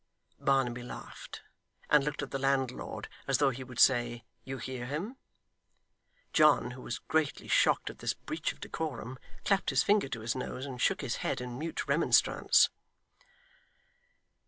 [0.39, 1.43] Barnaby laughed,
[1.87, 5.17] and looked at the landlord as though he would say, 'You hear him?'
[6.33, 10.33] John, who was greatly shocked at this breach of decorum, clapped his finger to his
[10.35, 12.67] nose, and shook his head in mute remonstrance.